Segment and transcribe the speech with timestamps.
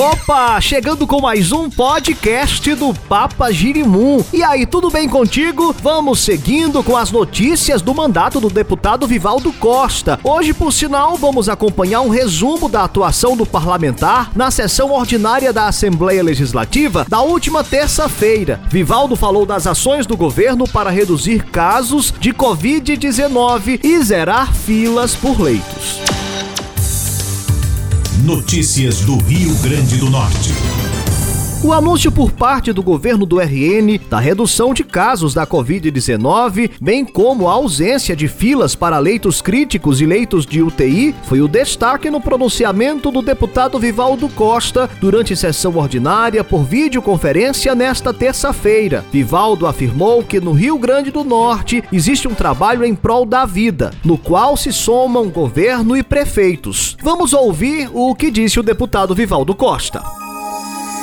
[0.00, 4.24] Opa, chegando com mais um podcast do Papa Girimum.
[4.32, 5.74] E aí, tudo bem contigo?
[5.82, 10.18] Vamos seguindo com as notícias do mandato do deputado Vivaldo Costa.
[10.24, 15.66] Hoje, por sinal, vamos acompanhar um resumo da atuação do parlamentar na sessão ordinária da
[15.66, 18.58] Assembleia Legislativa da última terça-feira.
[18.70, 25.38] Vivaldo falou das ações do governo para reduzir casos de Covid-19 e zerar filas por
[25.38, 25.99] leitos.
[28.18, 30.50] Notícias do Rio Grande do Norte.
[31.62, 37.04] O anúncio por parte do governo do RN da redução de casos da Covid-19, bem
[37.04, 42.08] como a ausência de filas para leitos críticos e leitos de UTI, foi o destaque
[42.08, 49.04] no pronunciamento do deputado Vivaldo Costa durante sessão ordinária por videoconferência nesta terça-feira.
[49.12, 53.90] Vivaldo afirmou que no Rio Grande do Norte existe um trabalho em prol da vida,
[54.02, 56.96] no qual se somam governo e prefeitos.
[57.02, 60.19] Vamos ouvir o que disse o deputado Vivaldo Costa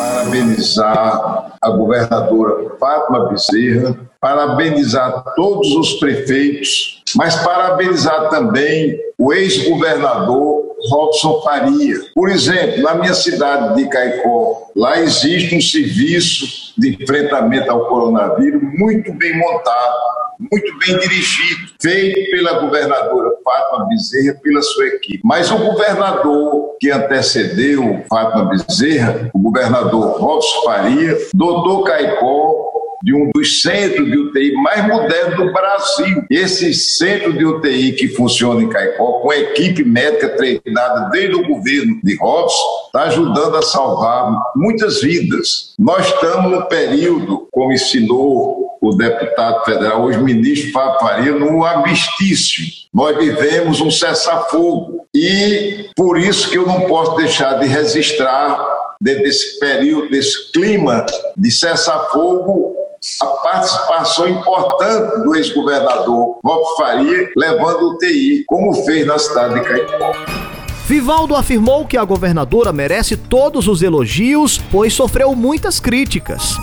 [0.00, 11.42] parabenizar a governadora Fátima Bezerra, parabenizar todos os prefeitos, mas parabenizar também o ex-governador Robson
[11.42, 11.96] Faria.
[12.14, 18.62] Por exemplo, na minha cidade de Caicó, lá existe um serviço de enfrentamento ao coronavírus
[18.78, 20.10] muito bem montado
[20.50, 25.20] muito bem dirigido, feito pela governadora Fátima Bezerra, pela sua equipe.
[25.24, 32.70] Mas o governador que antecedeu Fátima Bezerra, o governador Robson Faria, doutor Caicó,
[33.02, 36.24] de um dos centros de UTI mais modernos do Brasil.
[36.30, 41.46] Esse centro de UTI que funciona em Caicó, com a equipe médica treinada desde o
[41.46, 45.74] governo de Robson, está ajudando a salvar muitas vidas.
[45.78, 52.64] Nós estamos no período, como ensinou o deputado federal, hoje ministro Faria, no abstício.
[52.92, 58.66] Nós vivemos um cessar-fogo e por isso que eu não posso deixar de registrar
[59.00, 61.04] dentro desse período, desse clima
[61.36, 62.74] de cessar-fogo,
[63.22, 69.60] a participação importante do ex-governador Rob Faria, levando o TI, como fez na cidade de
[69.60, 70.12] Caicó.
[70.86, 76.56] Vivaldo afirmou que a governadora merece todos os elogios, pois sofreu muitas críticas.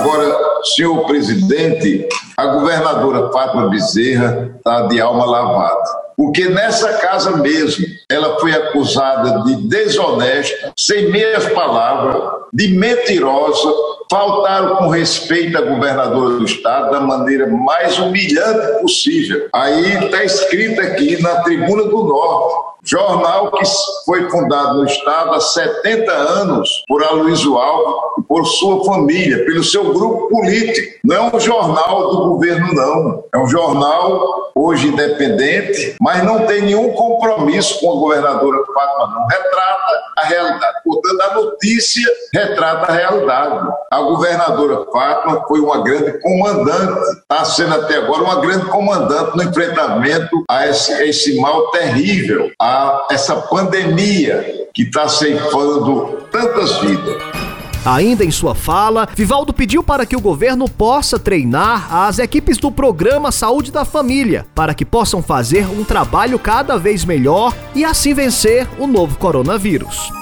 [0.00, 0.34] Agora,
[0.64, 5.89] senhor presidente, a governadora Fátima Bezerra está de alma lavada.
[6.20, 13.72] Porque nessa casa mesmo, ela foi acusada de desonesta, sem meias palavras, de mentirosa,
[14.10, 19.48] faltaram com respeito à governadora do estado da maneira mais humilhante possível.
[19.54, 23.64] Aí está escrito aqui na Tribuna do Norte, jornal que
[24.04, 29.64] foi fundado no Estado há 70 anos por Aloysio Alves e por sua família, pelo
[29.64, 30.98] seu grupo político.
[31.02, 33.24] Não é um jornal do governo, não.
[33.32, 39.26] É um jornal hoje independente, mas não tem nenhum compromisso com a governadora Fátima, não.
[39.26, 40.74] Retrata a realidade.
[40.84, 43.68] Portanto, a notícia retrata a realidade.
[43.90, 49.42] A governadora Fátima foi uma grande comandante, está sendo até agora uma grande comandante no
[49.42, 57.39] enfrentamento a esse, a esse mal terrível, a essa pandemia que está ceifando tantas vidas.
[57.84, 62.70] Ainda em sua fala, Vivaldo pediu para que o governo possa treinar as equipes do
[62.70, 68.12] programa Saúde da Família, para que possam fazer um trabalho cada vez melhor e assim
[68.12, 70.12] vencer o novo coronavírus.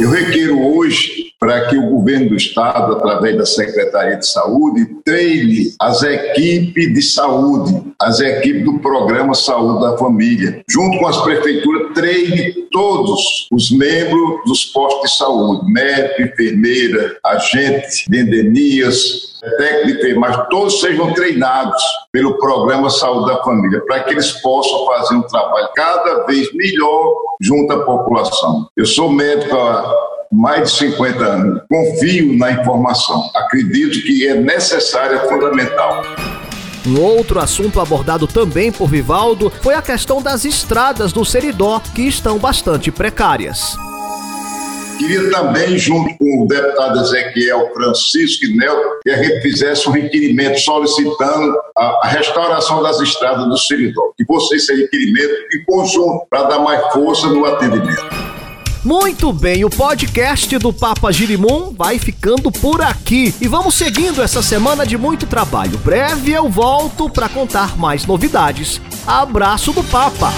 [0.00, 5.72] Eu requeiro hoje para que o governo do estado, através da Secretaria de Saúde, treine
[5.80, 11.92] as equipes de saúde, as equipes do programa Saúde da Família, junto com as prefeituras,
[11.94, 20.44] treine todos os membros dos postos de saúde, médico, enfermeira, agente de endemias, técnico enfermagem,
[20.50, 21.82] todos sejam treinados
[22.12, 27.14] pelo programa Saúde da Família, para que eles possam fazer um trabalho cada vez melhor
[27.40, 28.68] junto à população.
[28.76, 29.56] Eu sou médico
[30.30, 31.62] mais de 50 anos.
[31.68, 33.30] Confio na informação.
[33.34, 36.02] Acredito que é necessária, fundamental.
[36.86, 42.02] Um outro assunto abordado também por Vivaldo foi a questão das estradas do Seridó, que
[42.02, 43.76] estão bastante precárias.
[44.98, 49.92] Queria também, junto com o deputado Ezequiel Francisco e Nelton, que a gente fizesse um
[49.92, 54.12] requerimento solicitando a, a restauração das estradas do Seridó.
[54.16, 58.27] Que fosse esse requerimento em conjunto para dar mais força no atendimento.
[58.84, 64.40] Muito bem, o podcast do Papa Girimum vai ficando por aqui e vamos seguindo essa
[64.40, 65.78] semana de muito trabalho.
[65.78, 68.80] Breve eu volto para contar mais novidades.
[69.06, 70.32] Abraço do Papa.